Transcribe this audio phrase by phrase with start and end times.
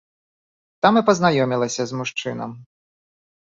[0.85, 2.59] Там і пазнаёмілася з мужчынам.